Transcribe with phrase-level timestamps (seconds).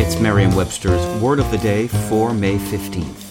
[0.00, 3.24] It's Merriam-Webster's Word of the Day for May 15th.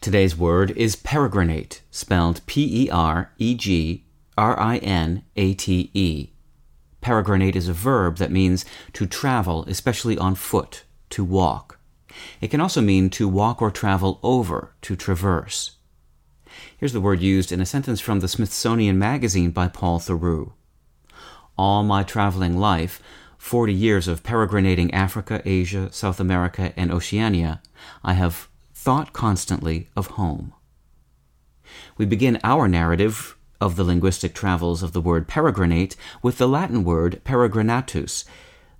[0.00, 2.92] Today's word is peregrinate, spelled P-E-R-E-G-R-I-N-A-T-E.
[7.02, 11.80] Peregrinate is a verb that means to travel, especially on foot, to walk.
[12.40, 15.78] It can also mean to walk or travel over, to traverse.
[16.78, 20.52] Here's the word used in a sentence from the Smithsonian Magazine by Paul Theroux.
[21.60, 23.02] All my traveling life,
[23.36, 27.60] 40 years of peregrinating Africa, Asia, South America, and Oceania,
[28.02, 30.54] I have thought constantly of home.
[31.98, 36.82] We begin our narrative of the linguistic travels of the word peregrinate with the Latin
[36.82, 38.24] word peregrinatus,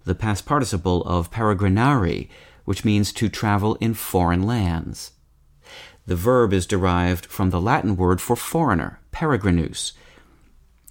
[0.05, 2.31] the past participle of peregrinari,
[2.65, 5.11] which means to travel in foreign lands.
[6.07, 9.93] The verb is derived from the Latin word for foreigner, peregrinus,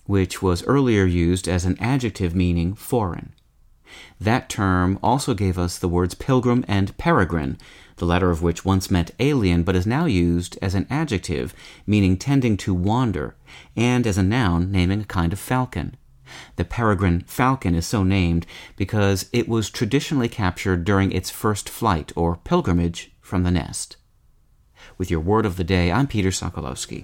[0.09, 3.31] which was earlier used as an adjective meaning foreign.
[4.19, 7.59] That term also gave us the words pilgrim and peregrine,
[7.97, 11.53] the latter of which once meant alien but is now used as an adjective
[11.85, 13.35] meaning tending to wander,
[13.75, 15.95] and as a noun naming a kind of falcon.
[16.55, 22.11] The peregrine falcon is so named because it was traditionally captured during its first flight
[22.15, 23.95] or pilgrimage from the nest.
[24.97, 27.03] With your word of the day, I'm Peter Sokolowski.